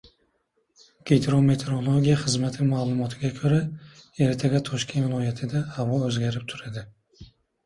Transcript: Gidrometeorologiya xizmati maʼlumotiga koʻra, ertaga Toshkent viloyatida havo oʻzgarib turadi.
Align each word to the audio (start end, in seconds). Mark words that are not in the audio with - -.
Gidrometeorologiya 1.09 2.15
xizmati 2.21 2.65
maʼlumotiga 2.69 3.31
koʻra, 3.41 3.59
ertaga 4.29 4.63
Toshkent 4.71 5.07
viloyatida 5.11 5.63
havo 5.77 6.01
oʻzgarib 6.09 6.49
turadi. 6.55 6.87